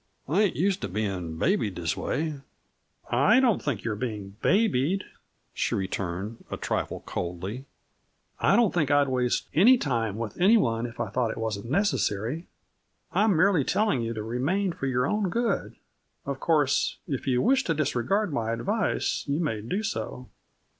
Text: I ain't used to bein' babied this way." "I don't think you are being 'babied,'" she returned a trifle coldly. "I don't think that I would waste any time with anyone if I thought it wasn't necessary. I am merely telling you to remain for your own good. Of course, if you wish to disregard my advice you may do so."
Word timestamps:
I 0.27 0.41
ain't 0.41 0.55
used 0.55 0.81
to 0.81 0.87
bein' 0.87 1.37
babied 1.37 1.75
this 1.75 1.95
way." 1.95 2.41
"I 3.11 3.39
don't 3.39 3.61
think 3.61 3.83
you 3.83 3.91
are 3.91 3.95
being 3.95 4.35
'babied,'" 4.41 5.03
she 5.53 5.75
returned 5.75 6.43
a 6.49 6.57
trifle 6.57 7.01
coldly. 7.01 7.65
"I 8.39 8.55
don't 8.55 8.73
think 8.73 8.89
that 8.89 8.95
I 8.95 8.99
would 9.03 9.09
waste 9.09 9.47
any 9.53 9.77
time 9.77 10.17
with 10.17 10.41
anyone 10.41 10.87
if 10.87 10.99
I 10.99 11.09
thought 11.11 11.29
it 11.29 11.37
wasn't 11.37 11.69
necessary. 11.69 12.47
I 13.11 13.25
am 13.25 13.37
merely 13.37 13.63
telling 13.63 14.01
you 14.01 14.15
to 14.15 14.23
remain 14.23 14.71
for 14.73 14.87
your 14.87 15.05
own 15.05 15.29
good. 15.29 15.75
Of 16.25 16.39
course, 16.39 16.97
if 17.07 17.27
you 17.27 17.39
wish 17.43 17.63
to 17.65 17.75
disregard 17.75 18.33
my 18.33 18.53
advice 18.53 19.23
you 19.27 19.39
may 19.39 19.61
do 19.61 19.83
so." 19.83 20.29